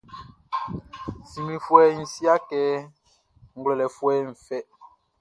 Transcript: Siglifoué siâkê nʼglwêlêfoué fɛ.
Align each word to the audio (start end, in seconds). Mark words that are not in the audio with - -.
Siglifoué 1.29 1.85
siâkê 2.11 2.61
nʼglwêlêfoué 2.85 4.15
fɛ. 4.45 4.57